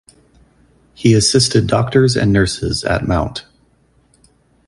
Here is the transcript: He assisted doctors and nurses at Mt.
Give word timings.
He 0.95 1.13
assisted 1.13 1.67
doctors 1.67 2.17
and 2.17 2.33
nurses 2.33 2.83
at 2.83 3.07
Mt. 3.07 3.45